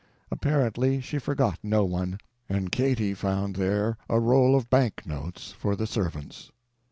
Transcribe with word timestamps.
Apparently 0.31 0.99
she 0.99 1.19
forgot 1.19 1.59
no 1.61 1.85
one. 1.85 2.17
And 2.49 2.71
Katy 2.71 3.13
found 3.13 3.55
there 3.55 3.99
a 4.09 4.19
roll 4.19 4.55
of 4.55 4.67
bank 4.67 5.05
notes, 5.05 5.51
for 5.51 5.75
the 5.75 5.85
servants. 5.85 6.49